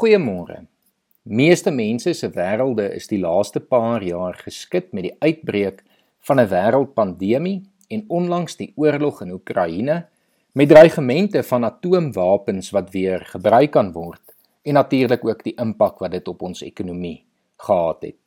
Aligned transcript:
Goeiemôre. 0.00 0.62
Meeste 1.28 1.70
mense 1.70 2.14
se 2.16 2.28
wêrelde 2.32 2.86
is 2.96 3.04
die 3.10 3.18
laaste 3.20 3.60
paar 3.60 4.00
jaar 4.00 4.38
geskit 4.40 4.94
met 4.96 5.04
die 5.04 5.16
uitbreek 5.20 5.82
van 6.24 6.40
'n 6.40 6.48
wêreldpandemie 6.48 7.58
en 7.94 8.04
onlangs 8.08 8.56
die 8.56 8.72
oorlog 8.76 9.20
in 9.20 9.34
Oekraïne 9.36 9.96
met 10.52 10.68
dreigemente 10.68 11.42
van 11.42 11.64
atoomwapens 11.64 12.70
wat 12.70 12.88
weer 12.90 13.20
gebruik 13.34 13.70
kan 13.70 13.92
word 13.92 14.24
en 14.62 14.74
natuurlik 14.74 15.24
ook 15.24 15.44
die 15.44 15.54
impak 15.60 15.98
wat 15.98 16.10
dit 16.16 16.28
op 16.28 16.42
ons 16.42 16.62
ekonomie 16.62 17.24
gehad 17.56 18.02
het. 18.02 18.20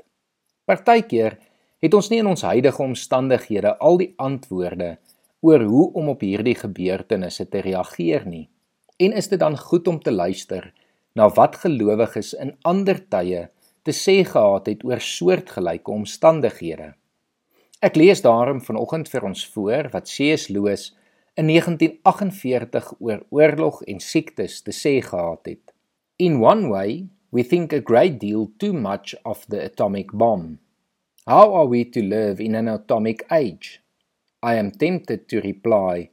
Partykeer 0.66 1.40
het 1.82 1.94
ons 1.94 2.10
nie 2.10 2.20
in 2.20 2.28
ons 2.28 2.42
huidige 2.42 2.84
omstandighede 2.84 3.78
al 3.80 3.98
die 3.98 4.14
antwoorde 4.16 4.98
oor 5.42 5.62
hoe 5.62 5.94
om 5.94 6.10
op 6.10 6.22
hierdie 6.22 6.56
gebeurtenisse 6.56 7.50
te 7.50 7.60
reageer 7.62 8.28
nie. 8.28 8.50
En 8.98 9.12
is 9.12 9.28
dit 9.28 9.40
dan 9.40 9.58
goed 9.58 9.88
om 9.88 10.00
te 10.00 10.12
luister 10.12 10.74
na 11.14 11.30
wat 11.38 11.60
gelowiges 11.62 12.34
in 12.34 12.56
ander 12.62 13.00
tye 13.10 13.48
te 13.84 13.94
sê 13.94 14.22
gehad 14.26 14.70
het 14.72 14.84
oor 14.88 15.02
soortgelyke 15.02 15.92
omstandighede? 15.92 16.94
Ek 17.84 17.98
lees 18.00 18.24
daarom 18.24 18.62
vanoggend 18.64 19.10
vir 19.12 19.26
ons 19.28 19.46
voor 19.54 19.90
wat 19.92 20.08
C.S. 20.08 20.48
Lewis 20.50 20.92
in 21.36 21.50
1948 21.50 22.94
oor 23.00 23.26
oorlog 23.30 23.82
en 23.90 24.00
siektes 24.00 24.62
te 24.64 24.72
sê 24.72 25.00
gehad 25.04 25.46
het. 25.50 25.74
In 26.18 26.40
one 26.40 26.70
way, 26.72 27.08
we 27.32 27.44
think 27.44 27.74
a 27.74 27.82
great 27.82 28.20
deal 28.22 28.52
too 28.58 28.74
much 28.74 29.16
of 29.26 29.46
the 29.50 29.60
atomic 29.64 30.12
bomb. 30.14 30.60
How 31.26 31.54
are 31.56 31.68
we 31.68 31.84
to 31.90 32.02
live 32.02 32.44
in 32.44 32.56
an 32.56 32.68
atomic 32.68 33.26
age? 33.32 33.82
I 34.44 34.56
am 34.56 34.72
tempted 34.72 35.28
to 35.30 35.42
reply, 35.42 36.10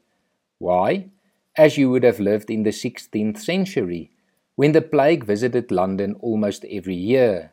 Why? 0.59 1.11
As 1.57 1.77
you 1.77 1.91
would 1.91 2.05
have 2.05 2.21
lived 2.21 2.51
in 2.51 2.63
the 2.63 2.71
16th 2.71 3.39
century, 3.39 4.11
when 4.61 4.73
the 4.73 4.83
plague 4.83 5.25
visited 5.25 5.71
London 5.71 6.15
almost 6.21 6.67
every 6.71 6.95
year, 6.95 7.51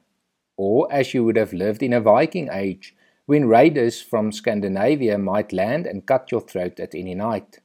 or 0.57 0.91
as 0.91 1.13
you 1.13 1.23
would 1.23 1.37
have 1.37 1.53
lived 1.53 1.81
in 1.81 1.93
a 1.93 2.01
Viking 2.01 2.49
age, 2.51 2.93
when 3.27 3.47
raiders 3.47 4.01
from 4.01 4.29
Scandinavia 4.29 5.17
might 5.17 5.53
land 5.53 5.87
and 5.87 6.05
cut 6.05 6.29
your 6.33 6.41
throat 6.41 6.81
at 6.81 6.93
any 6.93 7.15
night, 7.15 7.59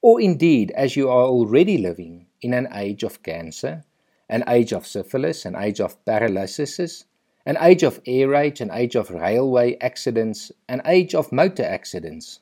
or 0.00 0.22
indeed 0.22 0.70
as 0.70 0.96
you 0.96 1.10
are 1.10 1.26
already 1.26 1.76
living 1.76 2.28
in 2.40 2.54
an 2.54 2.66
age 2.74 3.02
of 3.02 3.22
cancer, 3.22 3.84
an 4.26 4.42
age 4.48 4.72
of 4.72 4.86
syphilis, 4.86 5.44
an 5.44 5.54
age 5.54 5.82
of 5.82 6.02
paralysis, 6.06 7.04
an 7.44 7.58
age 7.60 7.82
of 7.82 8.00
air 8.06 8.26
rage, 8.30 8.62
an 8.62 8.70
age 8.72 8.96
of 8.96 9.10
railway 9.10 9.76
accidents, 9.82 10.50
an 10.66 10.80
age 10.86 11.14
of 11.14 11.30
motor 11.30 11.62
accidents. 11.62 12.40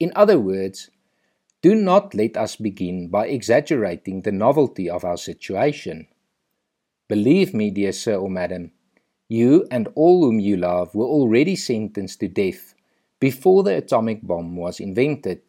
In 0.00 0.12
other 0.16 0.40
words, 0.40 0.88
do 1.64 1.74
not 1.74 2.14
let 2.14 2.36
us 2.36 2.56
begin 2.56 3.08
by 3.08 3.26
exaggerating 3.26 4.20
the 4.20 4.30
novelty 4.30 4.90
of 4.90 5.02
our 5.02 5.16
situation. 5.16 6.06
Believe 7.08 7.54
me, 7.54 7.70
dear 7.70 7.92
sir 7.92 8.16
or 8.16 8.28
madam, 8.28 8.70
you 9.30 9.66
and 9.70 9.88
all 9.94 10.20
whom 10.20 10.38
you 10.38 10.58
love 10.58 10.94
were 10.94 11.06
already 11.06 11.56
sentenced 11.56 12.20
to 12.20 12.28
death 12.28 12.74
before 13.18 13.62
the 13.62 13.78
atomic 13.78 14.20
bomb 14.20 14.56
was 14.56 14.78
invented, 14.78 15.40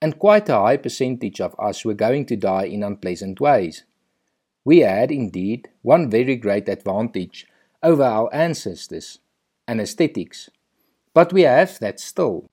and 0.00 0.20
quite 0.20 0.48
a 0.48 0.60
high 0.60 0.76
percentage 0.76 1.40
of 1.40 1.56
us 1.58 1.84
were 1.84 2.04
going 2.06 2.24
to 2.26 2.36
die 2.36 2.66
in 2.66 2.84
unpleasant 2.84 3.40
ways. 3.40 3.82
We 4.64 4.78
had, 4.86 5.10
indeed, 5.10 5.70
one 5.82 6.08
very 6.08 6.36
great 6.36 6.68
advantage 6.68 7.48
over 7.82 8.04
our 8.04 8.32
ancestors, 8.32 9.18
anesthetics. 9.66 10.50
But 11.12 11.32
we 11.32 11.42
have 11.42 11.80
that 11.80 11.98
still. 11.98 12.48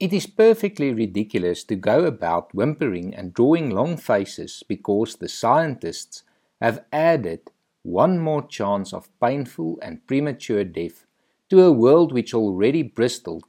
It 0.00 0.12
is 0.12 0.26
perfectly 0.26 0.92
ridiculous 0.92 1.62
to 1.64 1.76
go 1.76 2.04
about 2.04 2.52
whimpering 2.52 3.14
and 3.14 3.32
drawing 3.32 3.70
long 3.70 3.96
faces 3.96 4.64
because 4.66 5.16
the 5.16 5.28
scientists 5.28 6.24
have 6.60 6.84
added 6.92 7.52
one 7.82 8.18
more 8.18 8.46
chance 8.46 8.92
of 8.92 9.08
painful 9.20 9.78
and 9.82 10.04
premature 10.06 10.64
death 10.64 11.06
to 11.48 11.62
a 11.62 11.72
world 11.72 12.12
which 12.12 12.34
already 12.34 12.82
bristled 12.82 13.44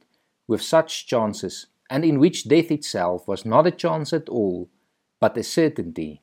with 0.46 0.62
such 0.62 1.06
chances 1.06 1.66
and 1.90 2.04
in 2.04 2.20
which 2.20 2.48
death 2.48 2.70
itself 2.70 3.26
was 3.26 3.44
not 3.44 3.66
a 3.66 3.70
chance 3.72 4.12
at 4.12 4.28
all, 4.28 4.68
but 5.20 5.36
a 5.36 5.42
certainty. 5.42 6.22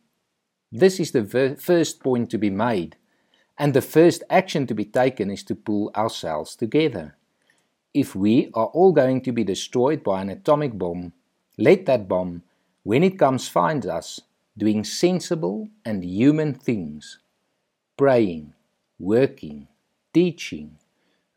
This 0.71 0.99
is 0.99 1.11
the 1.11 1.57
first 1.59 2.01
point 2.01 2.29
to 2.29 2.37
be 2.37 2.49
made 2.49 2.95
and 3.57 3.73
the 3.73 3.81
first 3.81 4.23
action 4.29 4.67
to 4.67 4.73
be 4.73 4.85
taken 4.85 5.29
is 5.29 5.43
to 5.43 5.55
pull 5.55 5.91
ourselves 5.95 6.55
together. 6.55 7.17
If 7.93 8.15
we 8.15 8.49
are 8.53 8.67
all 8.67 8.91
going 8.91 9.21
to 9.21 9.31
be 9.31 9.43
destroyed 9.43 10.03
by 10.03 10.21
an 10.21 10.29
atomic 10.29 10.77
bomb, 10.77 11.13
let 11.57 11.85
that 11.85 12.07
bomb, 12.07 12.43
when 12.83 13.03
it 13.03 13.19
comes, 13.19 13.47
find 13.47 13.85
us 13.85 14.19
doing 14.57 14.83
sensible 14.83 15.69
and 15.85 16.03
human 16.03 16.53
things 16.53 17.19
praying, 17.97 18.53
working, 18.99 19.67
teaching, 20.13 20.77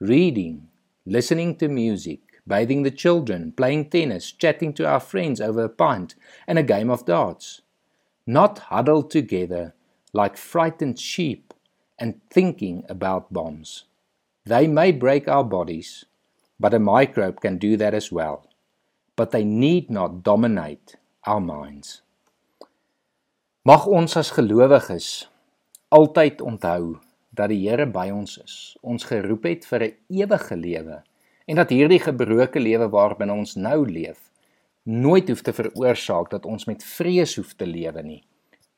reading, 0.00 0.68
listening 1.04 1.54
to 1.56 1.68
music, 1.68 2.20
bathing 2.46 2.82
the 2.82 2.90
children, 2.90 3.52
playing 3.52 3.90
tennis, 3.90 4.32
chatting 4.32 4.72
to 4.72 4.86
our 4.86 5.00
friends 5.00 5.40
over 5.40 5.64
a 5.64 5.68
pint 5.68 6.14
and 6.46 6.58
a 6.58 6.62
game 6.62 6.90
of 6.90 7.04
darts. 7.04 7.60
Not 8.26 8.58
huddled 8.58 9.10
together 9.10 9.74
like 10.12 10.36
frightened 10.36 10.98
sheep 10.98 11.52
and 11.98 12.20
thinking 12.30 12.84
about 12.88 13.32
bombs. 13.32 13.84
They 14.44 14.66
may 14.66 14.92
break 14.92 15.28
our 15.28 15.44
bodies, 15.44 16.04
but 16.58 16.74
a 16.74 16.78
microbe 16.78 17.40
can 17.40 17.58
do 17.58 17.76
that 17.76 17.94
as 17.94 18.10
well. 18.12 18.46
But 19.16 19.30
they 19.30 19.44
need 19.44 19.90
not 19.90 20.22
dominate 20.22 20.96
our 21.24 21.40
minds. 21.40 22.02
Mag 23.64 23.86
ons 23.88 24.16
as 24.16 24.30
gelowiges 24.30 25.28
altyd 25.88 26.40
onthou 26.40 27.00
dat 27.36 27.50
die 27.50 27.68
Here 27.68 27.86
by 27.86 28.08
ons 28.14 28.38
is. 28.38 28.76
Ons 28.82 29.08
geroep 29.08 29.44
het 29.44 29.66
vir 29.66 29.82
'n 29.82 29.96
ewige 30.08 30.56
lewe 30.56 31.02
en 31.46 31.56
dat 31.56 31.70
hierdie 31.70 32.00
gebroke 32.00 32.60
lewe 32.60 32.88
waarbinne 32.88 33.32
ons 33.32 33.54
nou 33.56 33.84
leef 33.86 34.30
nooit 34.86 35.28
hoef 35.28 35.42
te 35.42 35.52
veroorsaak 35.52 36.30
dat 36.30 36.46
ons 36.46 36.64
met 36.64 36.84
vrees 36.84 37.36
hoef 37.36 37.54
te 37.54 37.66
lewe 37.66 38.02
nie, 38.02 38.22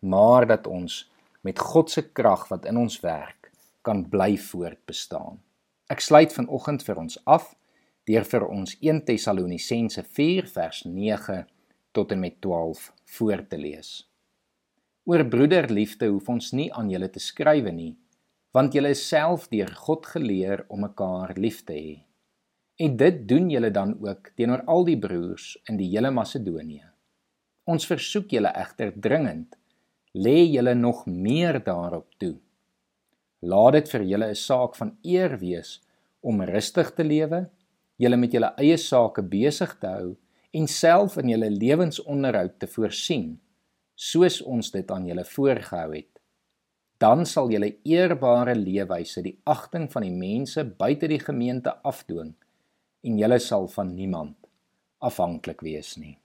maar 0.01 0.47
dat 0.47 0.67
ons 0.67 1.11
met 1.45 1.59
God 1.59 1.91
se 1.91 2.03
krag 2.03 2.49
wat 2.49 2.65
in 2.65 2.77
ons 2.77 3.01
werk 3.01 3.51
kan 3.83 4.09
bly 4.09 4.37
voortbestaan. 4.41 5.37
Ek 5.93 6.01
sluit 6.01 6.33
vanoggend 6.33 6.83
vir 6.85 6.97
ons 6.97 7.19
af 7.25 7.55
deur 8.09 8.25
vir 8.25 8.45
ons 8.49 8.73
1 8.81 9.03
Tessalonisense 9.05 10.03
4 10.17 10.47
vers 10.55 10.85
9 10.89 11.43
tot 11.93 12.13
en 12.15 12.21
met 12.23 12.41
12 12.41 12.87
voor 13.19 13.43
te 13.49 13.59
lees. 13.61 13.91
Oor 15.09 15.25
broederliefde 15.29 16.09
hoef 16.09 16.29
ons 16.33 16.53
nie 16.57 16.69
aan 16.73 16.89
julle 16.93 17.09
te 17.13 17.21
skrywe 17.21 17.73
nie, 17.73 17.95
want 18.57 18.75
julle 18.77 18.95
is 18.97 19.05
self 19.05 19.49
deur 19.53 19.71
God 19.85 20.09
geleer 20.09 20.65
om 20.73 20.87
mekaar 20.87 21.35
lief 21.37 21.63
te 21.69 21.77
hê. 21.77 21.97
En 22.81 22.97
dit 22.97 23.21
doen 23.29 23.49
julle 23.51 23.71
dan 23.75 23.97
ook 24.01 24.33
teenoor 24.39 24.65
al 24.71 24.87
die 24.89 24.99
broers 25.01 25.57
in 25.69 25.77
die 25.81 25.91
hele 25.93 26.13
Macedonië. 26.15 26.87
Ons 27.69 27.89
versoek 27.91 28.33
julle 28.33 28.53
egter 28.57 28.95
dringend 28.97 29.59
lê 30.17 30.47
julle 30.49 30.75
nog 30.75 31.05
meer 31.07 31.61
daarop 31.65 32.09
toe. 32.17 32.39
Laat 33.45 33.77
dit 33.77 33.91
vir 33.93 34.03
julle 34.13 34.29
'n 34.31 34.35
saak 34.35 34.77
van 34.77 34.97
eer 35.05 35.39
wees 35.39 35.81
om 36.21 36.41
rustig 36.43 36.95
te 36.95 37.05
lewe, 37.05 37.51
julle 37.99 38.17
met 38.17 38.35
julle 38.35 38.53
eie 38.63 38.79
sake 38.79 39.25
besig 39.27 39.75
te 39.83 39.91
hou 39.91 40.15
en 40.57 40.69
self 40.71 41.19
in 41.21 41.33
julle 41.35 41.51
lewensonderhoud 41.53 42.57
te 42.63 42.69
voorsien, 42.71 43.35
soos 43.99 44.41
ons 44.47 44.71
dit 44.73 44.91
aan 44.95 45.07
julle 45.11 45.27
voorgehou 45.27 45.91
het. 45.93 46.13
Dan 46.99 47.27
sal 47.27 47.51
julle 47.53 47.77
eerbare 47.87 48.57
leefwyse 48.59 49.23
die 49.23 49.37
agting 49.47 49.87
van 49.93 50.07
die 50.07 50.15
mense 50.15 50.65
buite 50.65 51.11
die 51.11 51.21
gemeente 51.23 51.77
afdwing 51.87 52.33
en 53.07 53.19
julle 53.21 53.39
sal 53.43 53.69
van 53.71 53.95
niemand 53.95 54.37
afhanklik 54.99 55.63
wees 55.63 55.95
nie. 55.99 56.17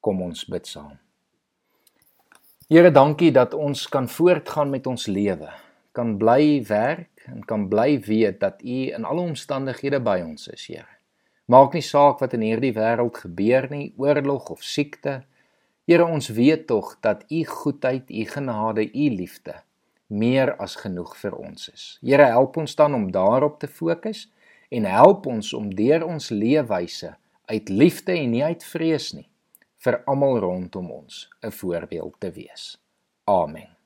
Kom 0.00 0.22
ons 0.24 0.46
bid 0.48 0.68
saam. 0.68 0.96
Here, 2.70 2.92
dankie 2.94 3.32
dat 3.34 3.52
ons 3.52 3.88
kan 3.90 4.06
voortgaan 4.08 4.70
met 4.70 4.86
ons 4.86 5.08
lewe. 5.10 5.50
Kan 5.92 6.14
bly 6.20 6.62
werk 6.68 7.09
en 7.26 7.44
kan 7.44 7.68
bly 7.68 8.00
weet 8.00 8.40
dat 8.40 8.62
U 8.62 8.78
in 8.94 9.04
alle 9.04 9.20
omstandighede 9.20 10.00
by 10.00 10.20
ons 10.24 10.48
is, 10.48 10.66
Here. 10.66 10.88
Maak 11.50 11.74
nie 11.74 11.82
saak 11.82 12.20
wat 12.22 12.34
in 12.36 12.44
hierdie 12.46 12.74
wêreld 12.76 13.16
gebeur 13.24 13.66
nie, 13.70 13.92
oorlog 13.98 14.52
of 14.54 14.62
siekte. 14.62 15.24
Here, 15.86 16.04
ons 16.06 16.28
weet 16.28 16.68
tog 16.70 16.94
dat 17.02 17.24
U 17.30 17.44
goedheid, 17.44 18.10
U 18.10 18.24
genade, 18.24 18.86
U 18.86 19.08
liefde 19.10 19.62
meer 20.10 20.56
as 20.58 20.74
genoeg 20.76 21.14
vir 21.20 21.36
ons 21.38 21.68
is. 21.70 21.84
Here, 22.02 22.26
help 22.34 22.58
ons 22.58 22.74
dan 22.78 22.94
om 22.94 23.10
daarop 23.14 23.60
te 23.62 23.70
fokus 23.70 24.26
en 24.70 24.86
help 24.86 25.26
ons 25.30 25.52
om 25.54 25.70
deur 25.74 26.06
ons 26.06 26.30
leefwyse 26.34 27.14
uit 27.50 27.68
liefde 27.68 28.14
en 28.18 28.30
nie 28.34 28.44
uit 28.44 28.64
vrees 28.74 29.10
nie 29.14 29.26
vir 29.84 30.02
almal 30.10 30.38
rondom 30.44 30.90
ons 30.90 31.28
'n 31.42 31.50
voorbeeld 31.50 32.14
te 32.20 32.30
wees. 32.30 32.78
Amen. 33.24 33.79